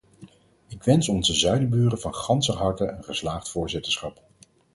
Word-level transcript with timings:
Ik 0.67 0.83
wens 0.83 1.09
onze 1.09 1.33
zuiderburen 1.33 1.99
van 1.99 2.15
ganser 2.15 2.55
harte 2.57 2.87
een 2.87 3.03
geslaagd 3.03 3.49
voorzitterschap! 3.49 4.21